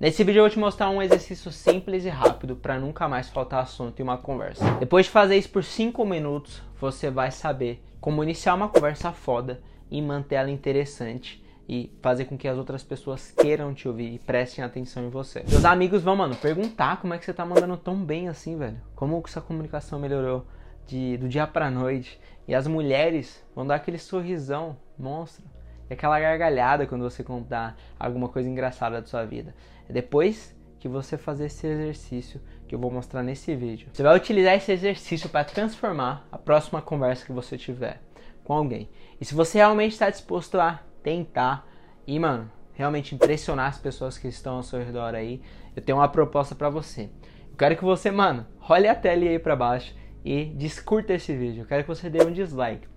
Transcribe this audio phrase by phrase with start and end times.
[0.00, 3.62] Nesse vídeo eu vou te mostrar um exercício simples e rápido para nunca mais faltar
[3.62, 4.64] assunto em uma conversa.
[4.80, 9.60] Depois de fazer isso por 5 minutos, você vai saber como iniciar uma conversa foda
[9.90, 14.18] e manter ela interessante e fazer com que as outras pessoas queiram te ouvir e
[14.18, 15.44] prestem atenção em você.
[15.46, 18.80] Meus amigos vão, mano, perguntar como é que você tá mandando tão bem assim, velho.
[18.94, 20.46] Como que sua comunicação melhorou
[20.86, 22.18] de, do dia pra noite.
[22.48, 25.44] E as mulheres vão dar aquele sorrisão monstro.
[25.90, 29.52] E aquela gargalhada quando você contar alguma coisa engraçada da sua vida.
[29.88, 33.88] É depois que você fazer esse exercício que eu vou mostrar nesse vídeo.
[33.92, 38.00] Você vai utilizar esse exercício para transformar a próxima conversa que você tiver
[38.44, 38.88] com alguém.
[39.20, 41.68] E se você realmente está disposto a tentar
[42.06, 45.42] e, mano, realmente impressionar as pessoas que estão ao seu redor aí,
[45.76, 47.10] eu tenho uma proposta para você.
[47.50, 49.94] Eu quero que você, mano, olhe a tela aí para baixo
[50.24, 51.62] e descurta esse vídeo.
[51.62, 52.88] Eu quero que você dê um dislike.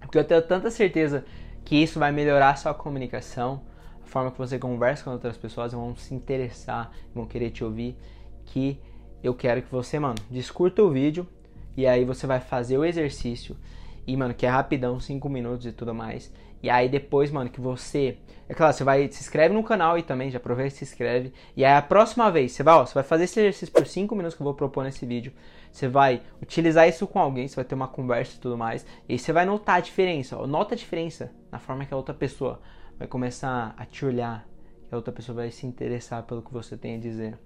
[0.00, 1.24] Porque eu tenho tanta certeza
[1.64, 3.62] que isso vai melhorar a sua comunicação,
[4.02, 7.96] a forma que você conversa com outras pessoas, vão se interessar, vão querer te ouvir,
[8.44, 8.78] que
[9.22, 11.26] eu quero que você, mano, descurta o vídeo
[11.76, 13.56] e aí você vai fazer o exercício
[14.06, 16.30] e, mano, que é rapidão, 5 minutos e tudo mais.
[16.64, 18.16] E aí depois, mano, que você.
[18.48, 19.06] É claro, você vai.
[19.12, 21.30] Se inscreve no canal e também, já aproveita e se inscreve.
[21.54, 24.16] E aí a próxima vez, você vai, ó, você vai fazer esse exercício por 5
[24.16, 25.30] minutos que eu vou propor nesse vídeo.
[25.70, 28.86] Você vai utilizar isso com alguém, você vai ter uma conversa e tudo mais.
[29.06, 30.38] E aí você vai notar a diferença.
[30.38, 32.62] Ó, nota a diferença na forma que a outra pessoa
[32.98, 34.48] vai começar a te olhar.
[34.88, 37.38] Que a outra pessoa vai se interessar pelo que você tem a dizer.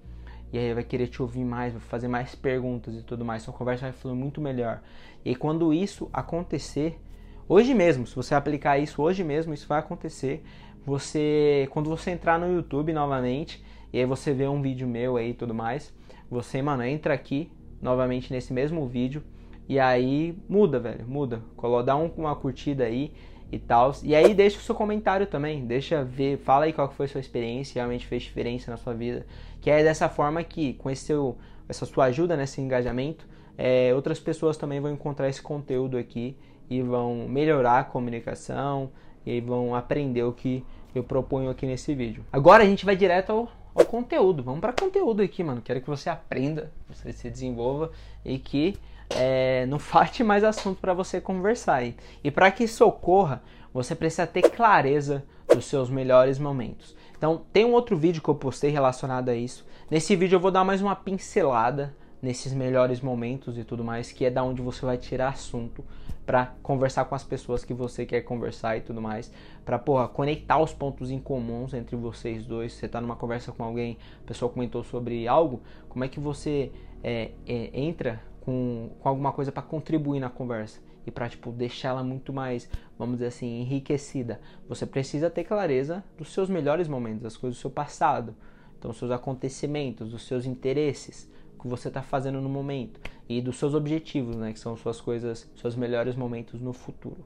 [0.52, 3.42] E aí vai querer te ouvir mais, vai fazer mais perguntas e tudo mais.
[3.42, 4.80] Sua conversa vai fluir muito melhor.
[5.24, 7.00] E quando isso acontecer,
[7.48, 10.44] hoje mesmo, se você aplicar isso hoje mesmo, isso vai acontecer.
[10.84, 15.30] Você, quando você entrar no YouTube novamente, e aí você vê um vídeo meu aí
[15.30, 15.92] e tudo mais,
[16.30, 19.22] você, mano, entra aqui novamente nesse mesmo vídeo
[19.68, 21.42] e aí muda, velho, muda.
[21.84, 23.12] Dá um, uma curtida aí
[23.50, 23.94] e tal.
[24.02, 27.20] E aí deixa o seu comentário também, deixa ver, fala aí qual foi a sua
[27.20, 29.26] experiência, realmente fez diferença na sua vida.
[29.60, 31.36] Que é dessa forma que, com esse seu,
[31.68, 33.26] essa sua ajuda nesse engajamento,
[33.56, 36.36] é, outras pessoas também vão encontrar esse conteúdo aqui
[36.70, 38.90] e vão melhorar a comunicação
[39.24, 42.24] e vão aprender o que eu proponho aqui nesse vídeo.
[42.32, 44.42] Agora a gente vai direto ao, ao conteúdo.
[44.42, 45.60] Vamos para conteúdo aqui, mano.
[45.62, 47.90] Quero que você aprenda, você se desenvolva
[48.24, 48.76] e que
[49.10, 51.96] é, não falte mais assunto para você conversar aí.
[52.22, 53.42] E para que isso ocorra,
[53.72, 56.96] você precisa ter clareza dos seus melhores momentos.
[57.16, 59.66] Então, tem um outro vídeo que eu postei relacionado a isso.
[59.90, 64.24] Nesse vídeo eu vou dar mais uma pincelada nesses melhores momentos e tudo mais, que
[64.24, 65.84] é da onde você vai tirar assunto
[66.28, 69.32] para conversar com as pessoas que você quer conversar e tudo mais,
[69.64, 72.74] para porra, conectar os pontos em comuns entre vocês dois.
[72.74, 76.70] Você tá numa conversa com alguém, a pessoa comentou sobre algo, como é que você
[77.02, 82.04] é, é, entra com, com alguma coisa para contribuir na conversa e para tipo deixá-la
[82.04, 82.68] muito mais,
[82.98, 84.38] vamos dizer assim, enriquecida.
[84.68, 88.34] Você precisa ter clareza dos seus melhores momentos, das coisas do seu passado,
[88.78, 93.56] então seus acontecimentos, dos seus interesses, o que você está fazendo no momento e dos
[93.56, 97.24] seus objetivos, né, que são suas coisas, seus melhores momentos no futuro.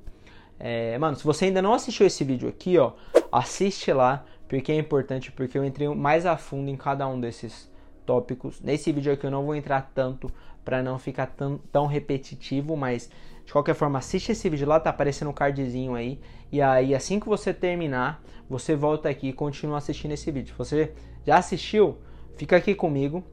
[0.58, 2.92] É, mano, se você ainda não assistiu esse vídeo aqui, ó,
[3.30, 7.70] assiste lá, porque é importante, porque eu entrei mais a fundo em cada um desses
[8.04, 8.60] tópicos.
[8.60, 10.30] Nesse vídeo aqui eu não vou entrar tanto
[10.64, 13.10] para não ficar tão, tão repetitivo, mas
[13.44, 16.20] de qualquer forma, assiste esse vídeo lá, tá aparecendo um cardzinho aí.
[16.50, 20.52] E aí, assim que você terminar, você volta aqui e continua assistindo esse vídeo.
[20.52, 20.92] Se você
[21.26, 21.98] já assistiu,
[22.36, 23.24] fica aqui comigo,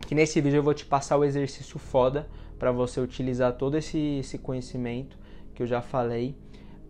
[0.00, 4.18] que nesse vídeo eu vou te passar o exercício foda para você utilizar todo esse,
[4.18, 5.18] esse conhecimento
[5.54, 6.36] que eu já falei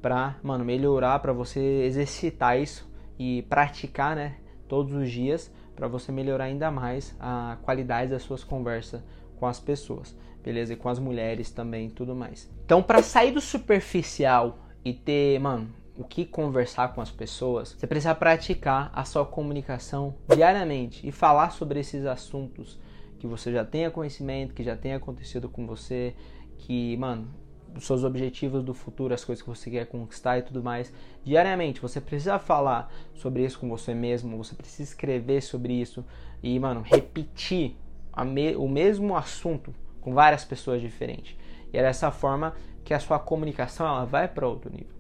[0.01, 4.37] para, mano, melhorar, para você exercitar isso e praticar, né,
[4.69, 9.03] todos os dias para você melhorar ainda mais a qualidade das suas conversas
[9.39, 10.73] com as pessoas, beleza?
[10.73, 12.51] E com as mulheres também, tudo mais.
[12.65, 17.87] Então, para sair do superficial e ter, mano, o que conversar com as pessoas, você
[17.87, 22.79] precisa praticar a sua comunicação diariamente e falar sobre esses assuntos
[23.19, 26.15] que você já tenha conhecimento, que já tenha acontecido com você,
[26.59, 27.29] que, mano,
[27.77, 30.93] os seus objetivos do futuro, as coisas que você quer conquistar e tudo mais.
[31.25, 36.05] Diariamente, você precisa falar sobre isso com você mesmo, você precisa escrever sobre isso
[36.43, 37.77] e, mano, repetir
[38.25, 41.37] me, o mesmo assunto com várias pessoas diferentes.
[41.73, 42.55] E é dessa forma
[42.85, 44.95] que a sua comunicação ela vai para outro nível.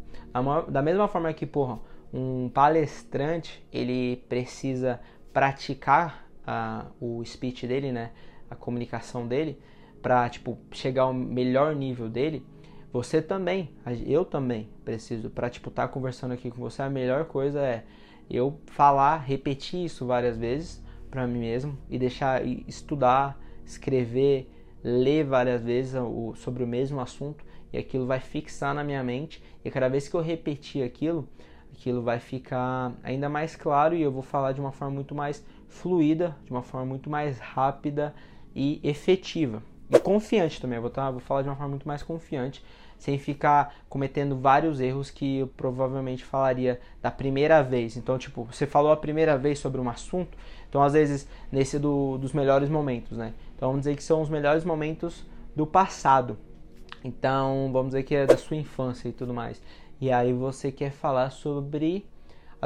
[0.68, 1.78] Da mesma forma que, porra,
[2.12, 5.00] um palestrante ele precisa
[5.32, 8.10] praticar uh, o speech dele, né,
[8.50, 9.60] a comunicação dele,
[10.00, 12.44] para tipo chegar ao melhor nível dele.
[12.92, 13.70] Você também,
[14.06, 16.82] eu também preciso para tipo estar tá conversando aqui com você.
[16.82, 17.84] A melhor coisa é
[18.30, 24.50] eu falar, repetir isso várias vezes para mim mesmo e deixar estudar, escrever,
[24.82, 29.42] ler várias vezes o, sobre o mesmo assunto e aquilo vai fixar na minha mente
[29.64, 31.28] e cada vez que eu repetir aquilo,
[31.72, 35.44] aquilo vai ficar ainda mais claro e eu vou falar de uma forma muito mais
[35.68, 38.14] fluida, de uma forma muito mais rápida
[38.54, 39.62] e efetiva.
[39.90, 42.64] E confiante também, vou, tá, vou falar de uma forma muito mais confiante,
[42.98, 47.96] sem ficar cometendo vários erros que eu provavelmente falaria da primeira vez.
[47.96, 50.36] Então, tipo, você falou a primeira vez sobre um assunto,
[50.68, 53.32] então às vezes nesse do, dos melhores momentos, né?
[53.54, 55.24] Então vamos dizer que são os melhores momentos
[55.54, 56.36] do passado.
[57.04, 59.62] Então, vamos dizer que é da sua infância e tudo mais.
[60.00, 62.04] E aí você quer falar sobre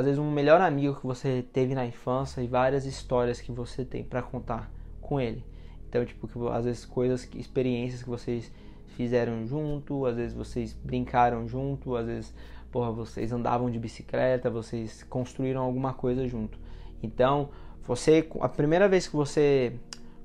[0.00, 3.84] às vezes um melhor amigo que você teve na infância e várias histórias que você
[3.84, 4.70] tem para contar
[5.00, 5.44] com ele.
[5.88, 8.50] Então, tipo, que, às vezes coisas, experiências que vocês
[8.96, 12.34] fizeram junto, às vezes vocês brincaram junto, às vezes,
[12.70, 16.58] porra, vocês andavam de bicicleta, vocês construíram alguma coisa junto.
[17.02, 17.50] Então,
[17.82, 19.74] você, a primeira vez que você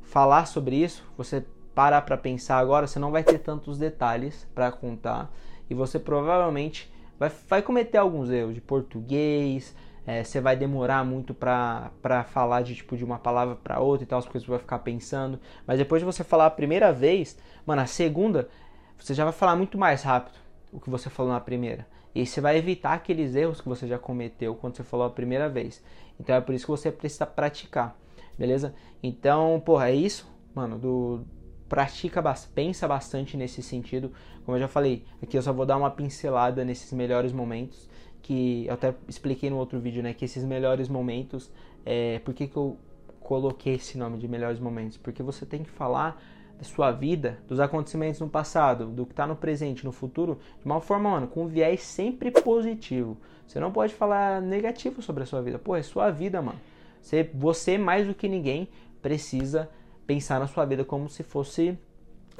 [0.04, 1.44] falar sobre isso, você
[1.74, 5.32] parar para pensar agora, você não vai ter tantos detalhes para contar
[5.70, 6.90] e você provavelmente
[7.20, 9.76] vai, vai cometer alguns erros de português,
[10.08, 11.92] é, você vai demorar muito para
[12.32, 14.80] falar de tipo de uma palavra para outra e tal, as coisas você vai ficar
[14.80, 15.40] pensando.
[15.66, 18.48] Mas depois de você falar a primeira vez, mano, a segunda,
[18.98, 20.38] você já vai falar muito mais rápido
[20.72, 21.88] o que você falou na primeira.
[22.14, 25.50] E você vai evitar aqueles erros que você já cometeu quando você falou a primeira
[25.50, 25.84] vez.
[26.20, 27.98] Então é por isso que você precisa praticar,
[28.38, 28.74] beleza?
[29.02, 31.26] Então, porra, é isso, mano, do
[31.68, 32.24] pratica,
[32.54, 34.14] pensa bastante nesse sentido.
[34.46, 37.90] Como eu já falei, aqui eu só vou dar uma pincelada nesses melhores momentos
[38.22, 41.52] que eu até expliquei no outro vídeo, né, que esses melhores momentos,
[41.86, 42.78] é, por que, que eu
[43.20, 44.98] coloquei esse nome de melhores momentos?
[44.98, 46.20] Porque você tem que falar
[46.58, 50.66] da sua vida, dos acontecimentos no passado, do que está no presente, no futuro, de
[50.66, 53.18] uma forma, mano, com um viés sempre positivo.
[53.46, 55.60] Você não pode falar negativo sobre a sua vida.
[55.60, 56.60] Pô, é sua vida, mano.
[57.02, 58.68] Você, você mais do que ninguém,
[59.02, 59.70] precisa
[60.08, 61.78] pensar na sua vida como se fosse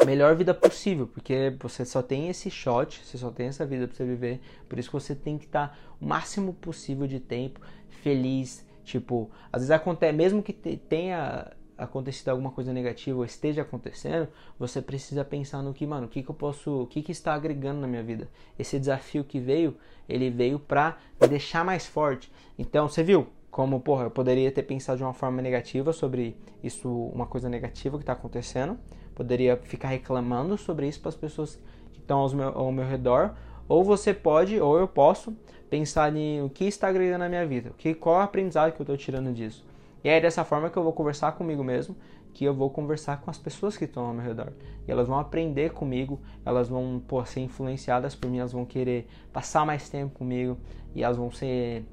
[0.04, 3.96] melhor vida possível, porque você só tem esse shot, você só tem essa vida para
[3.96, 7.62] você viver, por isso que você tem que estar o máximo possível de tempo
[8.02, 14.28] feliz, tipo, às vezes acontece, mesmo que tenha acontecido alguma coisa negativa ou esteja acontecendo,
[14.58, 17.34] você precisa pensar no que, mano, o que, que eu posso, o que, que está
[17.34, 18.30] agregando na minha vida.
[18.58, 19.78] Esse desafio que veio,
[20.08, 22.32] ele veio para me deixar mais forte.
[22.58, 26.90] Então, você viu como, porra, eu poderia ter pensado de uma forma negativa sobre isso,
[26.90, 28.78] uma coisa negativa que está acontecendo,
[29.16, 31.58] poderia ficar reclamando sobre isso para as pessoas
[31.94, 33.34] que estão ao meu, ao meu redor,
[33.66, 35.34] ou você pode, ou eu posso,
[35.70, 38.82] pensar em o que está agregando na minha vida, que, qual é o aprendizado que
[38.82, 39.66] eu estou tirando disso.
[40.04, 41.96] E é dessa forma que eu vou conversar comigo mesmo,
[42.34, 44.52] que eu vou conversar com as pessoas que estão ao meu redor.
[44.86, 49.08] E elas vão aprender comigo, elas vão pô, ser influenciadas por mim, elas vão querer
[49.32, 50.58] passar mais tempo comigo
[50.94, 51.86] e elas vão ser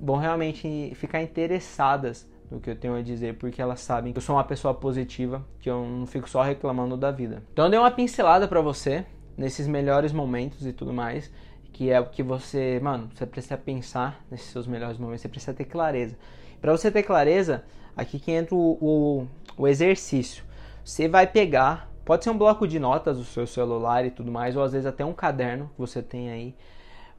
[0.00, 4.22] vão realmente ficar interessadas do que eu tenho a dizer, porque elas sabem que eu
[4.22, 7.42] sou uma pessoa positiva, que eu não fico só reclamando da vida.
[7.52, 11.30] Então eu dei uma pincelada para você nesses melhores momentos e tudo mais,
[11.72, 15.54] que é o que você, mano, você precisa pensar nesses seus melhores momentos, você precisa
[15.54, 16.16] ter clareza.
[16.60, 17.64] Para você ter clareza,
[17.96, 19.26] aqui que entra o, o,
[19.56, 20.44] o exercício.
[20.84, 24.56] Você vai pegar, pode ser um bloco de notas do seu celular e tudo mais,
[24.56, 26.54] ou às vezes até um caderno que você tem aí.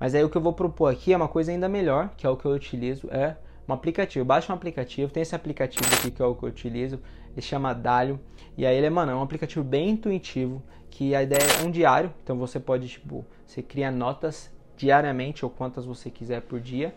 [0.03, 2.29] Mas aí o que eu vou propor aqui é uma coisa ainda melhor, que é
[2.29, 4.25] o que eu utilizo, é um aplicativo.
[4.25, 7.00] Baixa um aplicativo, tem esse aplicativo aqui que é o que eu utilizo,
[7.31, 8.19] ele chama Dalio.
[8.57, 11.71] E aí ele é, mano, é um aplicativo bem intuitivo, que a ideia é um
[11.71, 16.94] diário, então você pode, tipo, você cria notas diariamente ou quantas você quiser por dia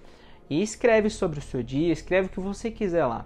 [0.51, 3.25] e escreve sobre o seu dia, escreve o que você quiser lá.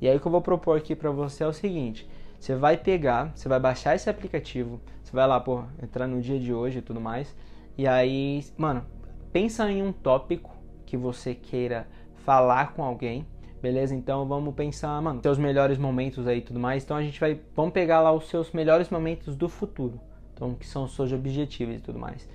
[0.00, 2.76] E aí o que eu vou propor aqui para você é o seguinte: você vai
[2.76, 6.80] pegar, você vai baixar esse aplicativo, você vai lá, pô, entrar no dia de hoje
[6.80, 7.32] e tudo mais.
[7.78, 8.84] E aí, mano,
[9.32, 10.56] pensa em um tópico
[10.86, 11.86] que você queira
[12.24, 13.26] falar com alguém,
[13.62, 13.94] beleza?
[13.94, 16.84] Então vamos pensar, mano, seus melhores momentos aí e tudo mais.
[16.84, 20.00] Então a gente vai, vamos pegar lá os seus melhores momentos do futuro.
[20.34, 22.26] Então, que são os seus objetivos e tudo mais.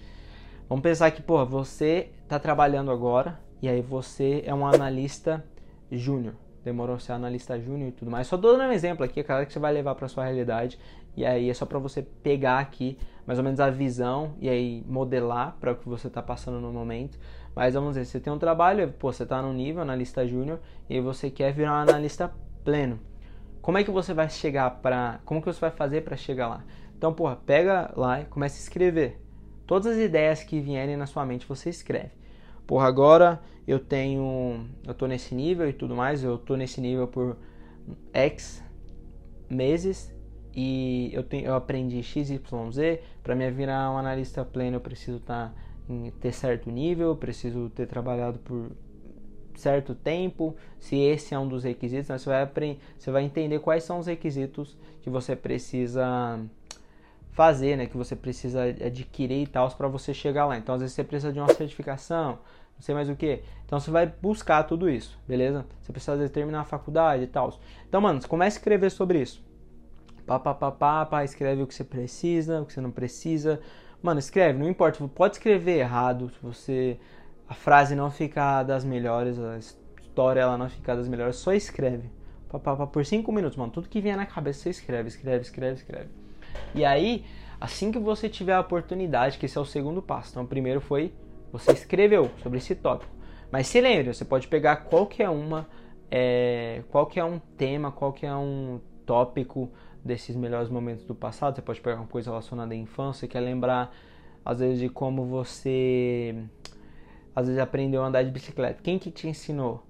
[0.69, 5.43] Vamos pensar que, pô, você tá trabalhando agora e aí você é um analista
[5.91, 6.35] júnior.
[6.63, 8.27] Demorou ser analista júnior e tudo mais.
[8.27, 10.79] Só dando um exemplo aqui, cara, que você vai levar para sua realidade.
[11.15, 14.83] E aí é só para você pegar aqui mais ou menos a visão e aí
[14.87, 17.17] modelar para o que você está passando no momento.
[17.55, 20.99] Mas vamos dizer, você tem um trabalho, pô, você está no nível analista júnior e
[20.99, 22.31] você quer virar um analista
[22.63, 22.99] pleno.
[23.61, 26.63] Como é que você vai chegar para, como que você vai fazer para chegar lá?
[26.97, 29.19] Então, porra, pega lá e começa a escrever.
[29.65, 32.11] Todas as ideias que vierem na sua mente, você escreve.
[32.67, 37.07] Porra, agora eu tenho, eu tô nesse nível e tudo mais, eu tô nesse nível
[37.07, 37.37] por
[38.13, 38.63] X
[39.49, 40.14] meses
[40.55, 42.39] e eu, tenho, eu aprendi XYZ,
[43.21, 45.51] para me virar um analista pleno eu preciso tá
[45.89, 48.71] em ter certo nível, preciso ter trabalhado por
[49.55, 53.83] certo tempo, se esse é um dos requisitos, né, você, vai você vai entender quais
[53.83, 56.39] são os requisitos que você precisa
[57.31, 60.57] fazer, né, que você precisa adquirir e tal para você chegar lá.
[60.57, 62.39] Então, às vezes você precisa de uma certificação,
[62.75, 63.41] não sei mais o que.
[63.65, 65.65] Então você vai buscar tudo isso, beleza?
[65.81, 67.57] Você precisa às vezes, terminar a faculdade e tal.
[67.87, 69.43] Então, mano, começa a escrever sobre isso.
[70.25, 73.61] Pá, pá, pá, pá, pá, escreve o que você precisa, o que você não precisa.
[74.01, 75.07] Mano, escreve, não importa.
[75.07, 76.99] Pode escrever errado, se você.
[77.47, 82.09] A frase não ficar das melhores, a história ela não ficar das melhores, só escreve.
[82.49, 83.71] Pá, pá, pá, por cinco minutos, mano.
[83.71, 86.09] Tudo que vier na cabeça você escreve, escreve, escreve, escreve.
[86.73, 87.23] E aí,
[87.61, 90.31] assim que você tiver a oportunidade, que esse é o segundo passo.
[90.31, 91.13] Então, o primeiro foi
[91.51, 93.11] você escreveu sobre esse tópico.
[93.51, 95.67] Mas se lembre, você pode pegar qualquer uma,
[96.09, 99.71] é, qualquer um tema, qualquer um tópico
[100.05, 101.55] desses melhores momentos do passado.
[101.55, 103.91] Você pode pegar uma coisa relacionada à infância, quer lembrar
[104.45, 106.35] às vezes de como você
[107.35, 108.81] às vezes aprendeu a andar de bicicleta.
[108.81, 109.83] Quem que te ensinou?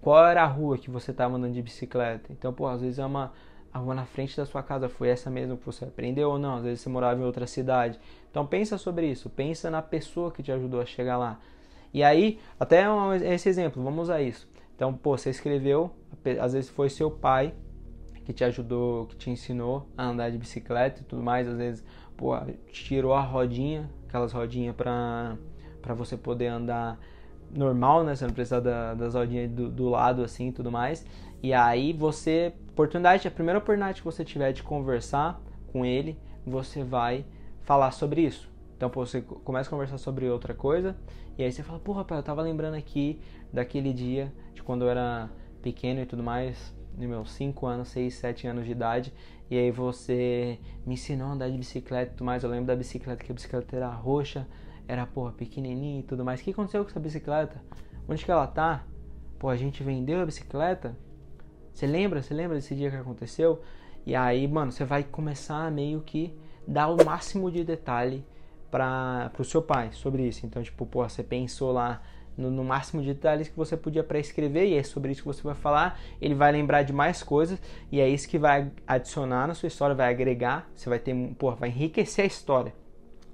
[0.00, 2.30] Qual era a rua que você estava andando de bicicleta?
[2.30, 3.32] Então, pô, às vezes é uma
[3.72, 6.56] a rua na frente da sua casa foi essa mesmo que você aprendeu ou não?
[6.56, 7.98] Às vezes você morava em outra cidade.
[8.30, 11.40] Então pensa sobre isso, pensa na pessoa que te ajudou a chegar lá.
[11.92, 12.84] E aí, até
[13.24, 14.48] esse exemplo, vamos usar isso.
[14.76, 15.90] Então, pô, você escreveu,
[16.40, 17.54] às vezes foi seu pai
[18.24, 21.84] que te ajudou, que te ensinou a andar de bicicleta e tudo mais, às vezes,
[22.16, 22.32] pô,
[22.72, 25.36] tirou a rodinha, aquelas rodinhas para
[25.82, 26.98] para você poder andar
[27.50, 28.14] normal, né?
[28.16, 31.04] Você não precisa da, das rodinhas do, do lado assim e tudo mais.
[31.42, 35.38] E aí você, oportunidade, a primeira oportunidade que você tiver de conversar
[35.70, 37.26] com ele, você vai
[37.62, 38.50] falar sobre isso.
[38.76, 40.96] Então pô, você começa a conversar sobre outra coisa
[41.36, 43.20] e aí você fala, pô rapaz, eu tava lembrando aqui
[43.52, 45.28] daquele dia de quando eu era
[45.62, 49.12] pequeno e tudo mais, de meus 5 anos, 6, 7 anos de idade,
[49.50, 52.42] e aí você me ensinou a andar de bicicleta e tudo mais.
[52.42, 54.46] Eu lembro da bicicleta, que a bicicleta era roxa,
[54.86, 56.40] era porra pequenininha e tudo mais.
[56.40, 57.60] O que aconteceu com essa bicicleta?
[58.08, 58.84] Onde que ela tá?
[59.38, 60.96] Pô, a gente vendeu a bicicleta?
[61.72, 62.22] Você lembra?
[62.22, 63.60] Você lembra desse dia que aconteceu?
[64.06, 66.36] E aí, mano, você vai começar a meio que
[66.66, 68.24] dar o máximo de detalhe
[68.70, 70.44] para o seu pai sobre isso.
[70.46, 72.02] Então, tipo, pô, você pensou lá
[72.36, 75.42] no, no máximo de detalhes que você podia pré-escrever e é sobre isso que você
[75.42, 76.00] vai falar.
[76.20, 77.60] Ele vai lembrar de mais coisas
[77.90, 81.52] e é isso que vai adicionar na sua história, vai agregar, você vai ter, pô,
[81.52, 82.72] vai enriquecer a história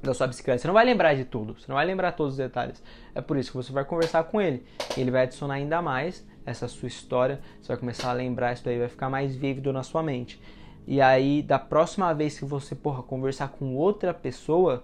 [0.02, 0.60] da sua bicicleta.
[0.60, 2.82] Você não vai lembrar de tudo, você não vai lembrar todos os detalhes.
[3.14, 4.64] É por isso que você vai conversar com ele.
[4.96, 8.78] Ele vai adicionar ainda mais essa sua história, você vai começar a lembrar isso daí,
[8.78, 10.40] vai ficar mais vívido na sua mente.
[10.86, 14.82] E aí, da próxima vez que você, porra, conversar com outra pessoa,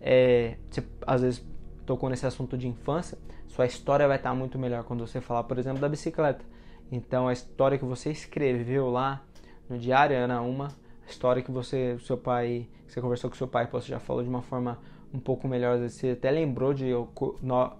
[0.00, 1.46] é, você às vezes
[1.86, 3.16] tocou nesse assunto de infância,
[3.56, 6.44] sua história vai estar muito melhor quando você falar, por exemplo, da bicicleta.
[6.92, 9.22] Então, a história que você escreveu lá
[9.66, 10.68] no diário era uma,
[11.06, 14.28] a história que você, seu pai, você conversou com seu pai, você já falou de
[14.28, 14.78] uma forma
[15.12, 16.90] um pouco melhor, você até lembrou de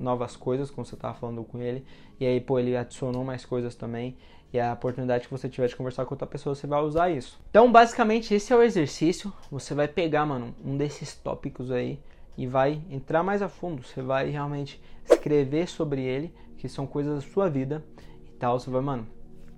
[0.00, 1.84] novas coisas quando você estava falando com ele,
[2.18, 4.16] e aí, pô, ele adicionou mais coisas também,
[4.54, 7.38] e a oportunidade que você tiver de conversar com outra pessoa, você vai usar isso.
[7.50, 12.00] Então, basicamente, esse é o exercício, você vai pegar, mano, um desses tópicos aí,
[12.36, 17.14] e vai entrar mais a fundo, você vai realmente escrever sobre ele, que são coisas
[17.14, 17.84] da sua vida
[18.26, 19.06] e tal, você vai, mano,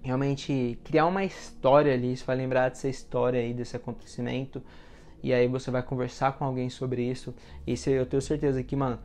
[0.03, 4.63] realmente criar uma história ali, você vai lembrar dessa história aí, desse acontecimento,
[5.23, 7.35] e aí você vai conversar com alguém sobre isso.
[7.67, 8.99] E se, eu tenho certeza que, mano,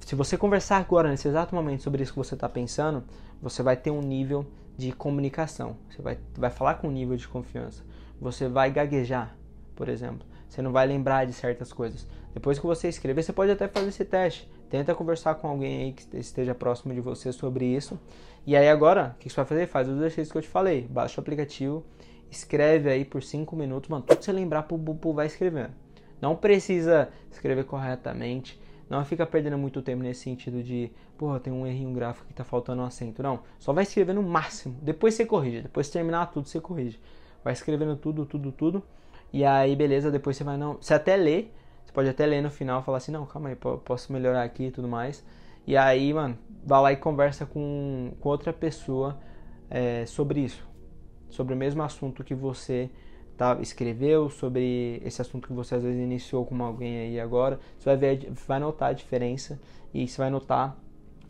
[0.00, 3.04] se você conversar agora, nesse exato momento, sobre isso que você está pensando,
[3.42, 5.76] você vai ter um nível de comunicação.
[5.90, 7.84] Você vai, vai falar com um nível de confiança.
[8.20, 9.36] Você vai gaguejar,
[9.76, 10.26] por exemplo.
[10.48, 12.06] Você não vai lembrar de certas coisas.
[12.34, 14.50] Depois que você escrever, você pode até fazer esse teste.
[14.70, 17.98] Tenta conversar com alguém aí que esteja próximo de você sobre isso.
[18.46, 19.66] E aí agora, o que você vai fazer?
[19.66, 20.86] Faz os exercícios que eu te falei.
[20.88, 21.84] Baixa o aplicativo
[22.30, 24.78] escreve aí por 5 minutos, mano, tudo que você lembrar pro,
[25.12, 25.72] vai escrevendo.
[26.20, 31.66] Não precisa escrever corretamente, não fica perdendo muito tempo nesse sentido de, porra, tem um
[31.66, 33.22] errinho gráfico que tá faltando um acento.
[33.22, 37.00] Não, só vai escrevendo o máximo, depois você corrige, depois de terminar tudo você corrige.
[37.44, 38.82] Vai escrevendo tudo, tudo, tudo,
[39.32, 41.46] e aí beleza, depois você vai não, você até lê,
[41.84, 44.70] você pode até ler no final, falar assim, não, calma aí, posso melhorar aqui e
[44.70, 45.24] tudo mais.
[45.66, 49.18] E aí, mano, vai lá e conversa com, com outra pessoa
[49.70, 50.68] é, sobre isso
[51.30, 52.90] sobre o mesmo assunto que você
[53.36, 57.84] tá, escreveu, sobre esse assunto que você às vezes iniciou com alguém aí agora, você
[57.84, 59.60] vai, ver, vai notar a diferença
[59.92, 60.76] e você vai notar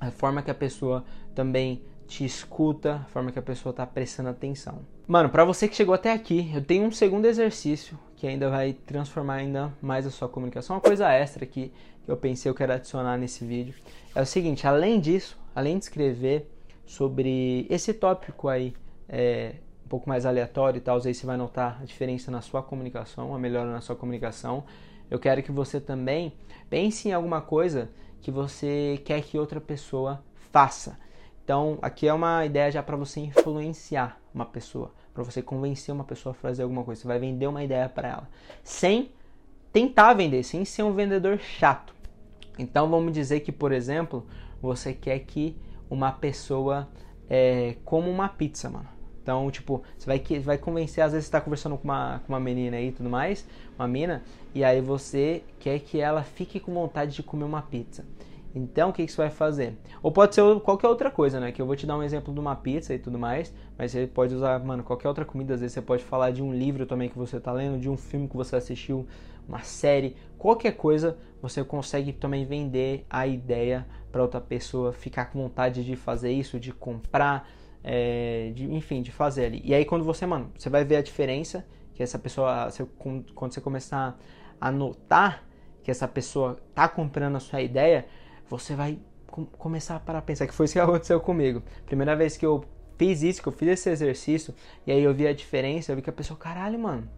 [0.00, 4.30] a forma que a pessoa também te escuta, a forma que a pessoa está prestando
[4.30, 4.80] atenção.
[5.06, 8.72] Mano, para você que chegou até aqui, eu tenho um segundo exercício que ainda vai
[8.72, 10.76] transformar ainda mais a sua comunicação.
[10.76, 11.70] Uma coisa extra aqui
[12.04, 13.74] que eu pensei eu quero adicionar nesse vídeo
[14.14, 16.50] é o seguinte: além disso, além de escrever
[16.86, 18.72] sobre esse tópico aí
[19.06, 22.62] é, um pouco mais aleatório e tal, aí você vai notar a diferença na sua
[22.62, 24.64] comunicação, a melhora na sua comunicação.
[25.10, 26.32] Eu quero que você também
[26.70, 30.98] pense em alguma coisa que você quer que outra pessoa faça.
[31.48, 36.04] Então, aqui é uma ideia já para você influenciar uma pessoa, para você convencer uma
[36.04, 37.00] pessoa a fazer alguma coisa.
[37.00, 38.28] Você vai vender uma ideia para ela,
[38.62, 39.10] sem
[39.72, 41.94] tentar vender, sem ser um vendedor chato.
[42.58, 44.26] Então, vamos dizer que, por exemplo,
[44.60, 45.56] você quer que
[45.88, 46.86] uma pessoa
[47.30, 48.88] é, coma uma pizza, mano.
[49.22, 52.40] Então, tipo, você vai, vai convencer, às vezes você tá conversando com uma, com uma
[52.40, 53.46] menina aí e tudo mais,
[53.78, 54.22] uma mina,
[54.54, 58.04] e aí você quer que ela fique com vontade de comer uma pizza.
[58.54, 59.76] Então, o que, que você vai fazer?
[60.02, 61.52] Ou pode ser qualquer outra coisa, né?
[61.52, 64.06] Que eu vou te dar um exemplo de uma pizza e tudo mais, mas você
[64.06, 65.54] pode usar, mano, qualquer outra comida.
[65.54, 67.96] Às vezes você pode falar de um livro também que você tá lendo, de um
[67.96, 69.06] filme que você assistiu,
[69.46, 75.42] uma série, qualquer coisa, você consegue também vender a ideia para outra pessoa ficar com
[75.42, 77.48] vontade de fazer isso, de comprar,
[77.82, 79.62] é, de, enfim, de fazer ali.
[79.64, 82.68] E aí quando você, mano, você vai ver a diferença que essa pessoa,
[83.34, 84.18] quando você começar
[84.60, 85.44] a notar
[85.82, 88.06] que essa pessoa tá comprando a sua ideia,
[88.48, 91.62] você vai com, começar a pensar que foi isso que aconteceu comigo.
[91.86, 92.64] Primeira vez que eu
[92.96, 94.54] fiz isso, que eu fiz esse exercício,
[94.86, 97.08] e aí eu vi a diferença, eu vi que a pessoa, caralho, mano,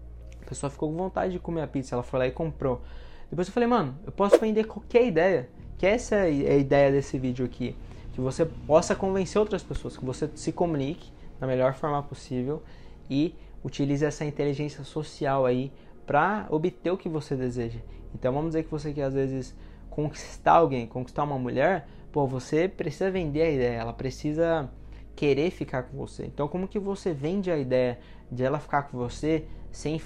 [0.43, 2.83] a pessoa ficou com vontade de comer a pizza, ela foi lá e comprou.
[3.31, 7.19] Depois eu falei, mano, eu posso vender qualquer ideia, que essa é a ideia desse
[7.19, 7.77] vídeo aqui,
[8.13, 12.63] que você possa convencer outras pessoas, que você se comunique da melhor forma possível
[13.09, 13.35] e
[13.65, 15.73] utilize essa inteligência social aí
[16.07, 17.79] para obter o que você deseja.
[18.15, 19.55] Então vamos dizer que você quer às vezes
[19.91, 24.71] conquistar alguém, conquistar uma mulher, pô, você precisa vender a ideia, ela precisa
[25.15, 26.25] querer ficar com você.
[26.25, 27.99] Então, como que você vende a ideia
[28.31, 30.01] de ela ficar com você sem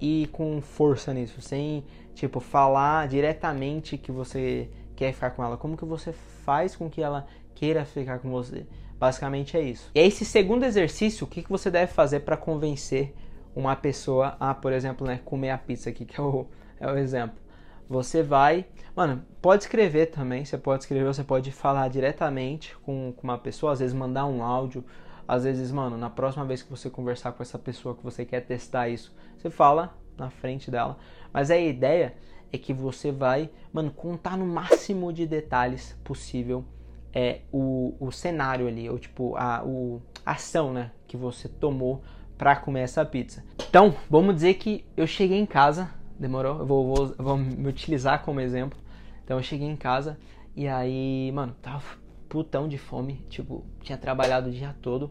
[0.00, 5.56] ir com força nisso, sem tipo falar diretamente que você quer ficar com ela?
[5.56, 8.66] Como que você faz com que ela queira ficar com você?
[8.98, 9.90] Basicamente é isso.
[9.94, 13.14] E esse segundo exercício, o que, que você deve fazer para convencer
[13.54, 16.46] uma pessoa a, por exemplo, né, comer a pizza aqui, que é o,
[16.80, 17.45] é o exemplo.
[17.88, 18.66] Você vai.
[18.94, 20.44] Mano, pode escrever também.
[20.44, 24.42] Você pode escrever, você pode falar diretamente com, com uma pessoa, às vezes mandar um
[24.42, 24.84] áudio.
[25.28, 28.40] Às vezes, mano, na próxima vez que você conversar com essa pessoa que você quer
[28.42, 30.96] testar isso, você fala na frente dela.
[31.32, 32.14] Mas a ideia
[32.52, 36.64] é que você vai, mano, contar no máximo de detalhes possível
[37.12, 42.02] é, o, o cenário ali, ou tipo, a, o, a ação, né, que você tomou
[42.36, 43.42] para comer essa pizza.
[43.68, 46.58] Então, vamos dizer que eu cheguei em casa Demorou?
[46.58, 48.78] Eu vou, vou, vou me utilizar como exemplo.
[49.24, 50.18] Então eu cheguei em casa
[50.54, 51.84] e aí, mano, tava
[52.28, 53.24] putão de fome.
[53.28, 55.10] Tipo, tinha trabalhado o dia todo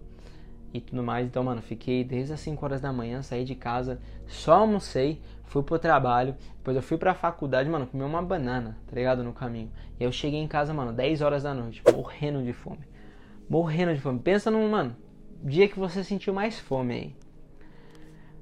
[0.73, 1.25] e tudo mais.
[1.25, 5.63] Então, mano, fiquei desde as 5 horas da manhã, saí de casa, só almocei, fui
[5.63, 9.23] pro trabalho, depois eu fui pra faculdade, mano, comi uma banana, tá ligado?
[9.23, 9.71] No caminho.
[9.99, 12.87] E eu cheguei em casa, mano, 10 horas da noite, morrendo de fome.
[13.49, 14.19] Morrendo de fome.
[14.19, 14.95] Pensa num, mano,
[15.43, 17.15] dia que você sentiu mais fome aí.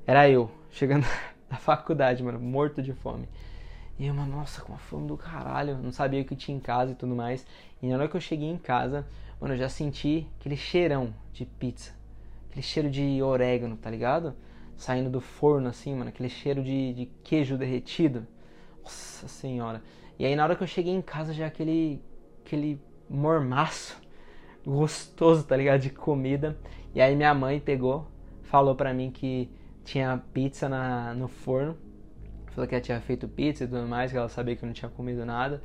[0.06, 1.06] Era eu, chegando
[1.54, 3.30] da faculdade, mano, morto de fome.
[4.00, 6.60] E eu, mano, nossa, com a fome do caralho, não sabia o que tinha em
[6.60, 7.46] casa e tudo mais.
[7.80, 9.06] E na hora que eu cheguei em casa,
[9.40, 11.94] mano, eu já senti aquele cheirão de pizza.
[12.50, 14.34] Aquele cheiro de orégano, tá ligado?
[14.76, 18.26] Saindo do forno assim, mano, aquele cheiro de, de queijo derretido.
[18.82, 19.84] Nossa senhora.
[20.18, 22.02] E aí na hora que eu cheguei em casa, já aquele,
[22.44, 23.96] aquele mormaço
[24.66, 25.82] gostoso, tá ligado?
[25.82, 26.58] De comida.
[26.96, 28.08] E aí minha mãe pegou,
[28.42, 29.52] falou pra mim que
[29.84, 31.78] tinha pizza na, no forno.
[32.52, 34.74] Falou que ela tinha feito pizza e tudo mais, que ela sabia que eu não
[34.74, 35.62] tinha comido nada.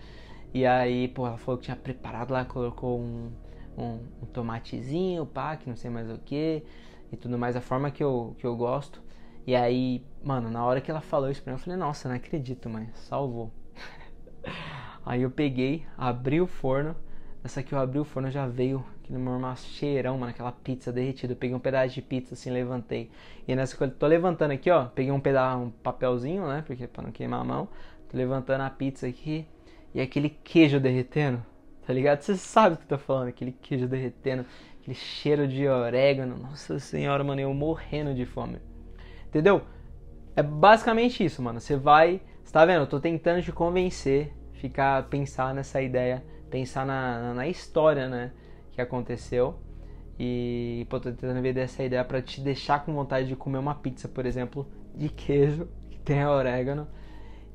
[0.52, 3.30] E aí, pô, ela falou que tinha preparado lá, colocou um,
[3.76, 6.64] um, um tomatezinho, pá, que não sei mais o que,
[7.12, 9.02] e tudo mais, a forma que eu, que eu gosto.
[9.46, 12.16] E aí, mano, na hora que ela falou isso pra mim, eu falei, nossa, não
[12.16, 13.52] acredito, mãe, salvou.
[15.04, 16.96] aí eu peguei, abri o forno,
[17.44, 21.32] essa aqui eu abri o forno já veio aquele normal cheirão, mano, aquela pizza derretida.
[21.32, 23.10] Eu peguei um pedaço de pizza assim, levantei.
[23.46, 27.04] E nessa eu tô levantando aqui, ó, peguei um pedaço, um papelzinho, né, porque para
[27.04, 27.68] não queimar a mão.
[28.10, 29.46] Tô levantando a pizza aqui
[29.94, 31.42] e aquele queijo derretendo,
[31.86, 32.20] tá ligado?
[32.20, 34.44] Você sabe o que eu tô falando, aquele queijo derretendo,
[34.80, 36.36] aquele cheiro de orégano.
[36.36, 38.58] Nossa senhora, mano, eu morrendo de fome.
[39.26, 39.62] Entendeu?
[40.36, 41.60] É basicamente isso, mano.
[41.60, 42.82] Você vai, você tá vendo?
[42.82, 48.32] Eu tô tentando te convencer, ficar pensar nessa ideia pensar na, na, na história, né?
[48.78, 49.56] Que aconteceu.
[50.16, 53.74] E, pô, tô tentando ver dessa ideia para te deixar com vontade de comer uma
[53.74, 56.86] pizza, por exemplo, de queijo, que tem orégano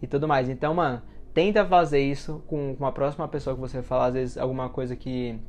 [0.02, 0.50] e tudo mais.
[0.50, 1.02] Então, mano,
[1.34, 4.98] tenta fazer isso com, com a próxima pessoa que você falar, às vezes alguma coisa
[4.98, 5.40] que.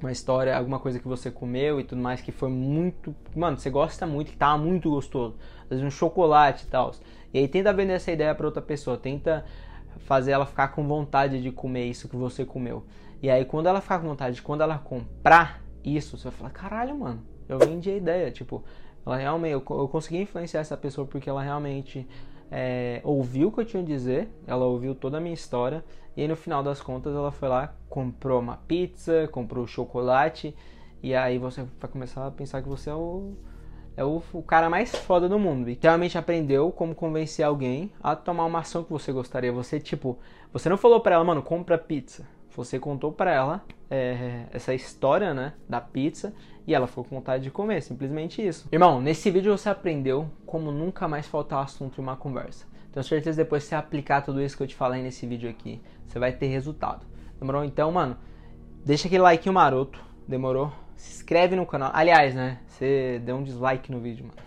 [0.00, 3.14] Uma história, alguma coisa que você comeu e tudo mais que foi muito.
[3.36, 5.36] Mano, você gosta muito, que tava muito gostoso.
[5.64, 6.90] Às vezes um chocolate e tal.
[7.32, 8.96] E aí tenta vender essa ideia para outra pessoa.
[8.96, 9.44] Tenta
[9.98, 12.84] fazer ela ficar com vontade de comer isso que você comeu.
[13.22, 16.98] E aí quando ela ficar com vontade, quando ela comprar isso, você vai falar, caralho,
[16.98, 18.62] mano, eu vendi a ideia, tipo,
[19.04, 22.06] ela realmente, eu, eu consegui influenciar essa pessoa porque ela realmente
[22.50, 25.84] é, ouviu o que eu tinha a dizer, ela ouviu toda a minha história,
[26.16, 30.54] e aí no final das contas ela foi lá, comprou uma pizza, comprou chocolate,
[31.02, 33.32] e aí você vai começar a pensar que você é o
[33.96, 35.68] é o, o, cara mais foda do mundo.
[35.68, 39.52] E realmente aprendeu como convencer alguém a tomar uma ação que você gostaria.
[39.52, 40.18] Você, tipo,
[40.52, 42.26] você não falou pra ela, mano, compra pizza.
[42.64, 46.34] Você contou para ela é, essa história, né, da pizza
[46.66, 48.68] e ela ficou com vontade de comer, simplesmente isso.
[48.70, 52.66] Irmão, nesse vídeo você aprendeu como nunca mais faltar assunto em uma conversa.
[52.92, 55.80] Tenho certeza depois que você aplicar tudo isso que eu te falei nesse vídeo aqui,
[56.06, 57.06] você vai ter resultado.
[57.38, 57.64] Demorou?
[57.64, 58.18] Então, mano,
[58.84, 59.98] deixa aquele like maroto.
[60.28, 60.70] Demorou?
[60.94, 61.90] Se inscreve no canal.
[61.94, 62.60] Aliás, né?
[62.66, 64.38] Você deu um dislike no vídeo, mano.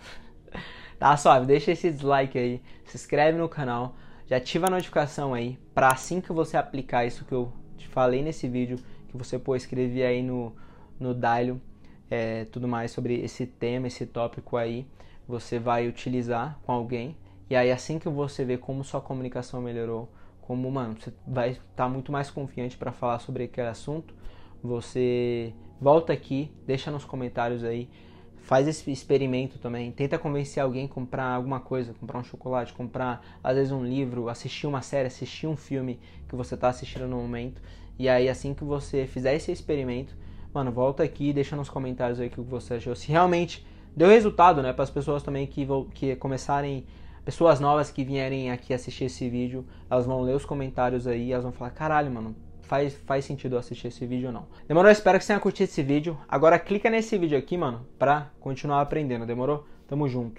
[0.96, 2.62] Tá suave, deixa esse dislike aí.
[2.84, 3.96] Se inscreve no canal.
[4.26, 5.58] Já ativa a notificação aí.
[5.74, 7.52] Pra assim que você aplicar isso que eu
[7.94, 8.76] falei nesse vídeo,
[9.06, 10.52] que você pô, escrever aí no,
[10.98, 11.60] no Dailio,
[12.10, 14.84] é, tudo mais sobre esse tema, esse tópico aí,
[15.28, 17.16] você vai utilizar com alguém.
[17.48, 20.10] E aí assim que você vê como sua comunicação melhorou,
[20.42, 24.12] como, mano, você vai estar tá muito mais confiante para falar sobre aquele assunto,
[24.60, 27.88] você volta aqui, deixa nos comentários aí,
[28.38, 33.24] faz esse experimento também, tenta convencer alguém a comprar alguma coisa, comprar um chocolate, comprar
[33.42, 37.16] às vezes um livro, assistir uma série, assistir um filme que você está assistindo no
[37.16, 37.62] momento.
[37.98, 40.16] E aí assim que você fizer esse experimento,
[40.52, 42.94] mano, volta aqui e deixa nos comentários aí o que você achou.
[42.94, 46.84] Se realmente deu resultado, né, para as pessoas também que, que começarem
[47.24, 51.44] pessoas novas que vierem aqui assistir esse vídeo, elas vão ler os comentários aí, elas
[51.44, 54.46] vão falar, caralho, mano, faz, faz sentido assistir esse vídeo ou não.
[54.66, 54.90] Demorou?
[54.90, 56.18] Espero que você tenha curtido esse vídeo.
[56.28, 59.64] Agora clica nesse vídeo aqui, mano, pra continuar aprendendo, demorou?
[59.86, 60.32] Tamo junto.